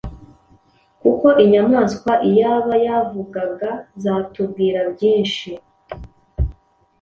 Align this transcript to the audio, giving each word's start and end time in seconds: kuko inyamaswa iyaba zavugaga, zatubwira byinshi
kuko 1.01 1.27
inyamaswa 1.43 2.11
iyaba 2.29 2.73
zavugaga, 2.83 3.71
zatubwira 4.03 4.79
byinshi 4.93 5.49